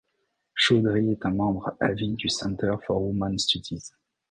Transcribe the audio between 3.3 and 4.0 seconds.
Studies.